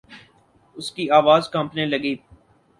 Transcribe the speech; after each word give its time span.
اس 0.75 0.91
کی 0.91 1.09
آواز 1.09 1.49
کانپنے 1.49 1.85
لگی۔ 1.85 2.15